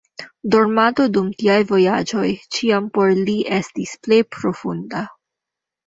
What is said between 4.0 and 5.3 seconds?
plej profunda.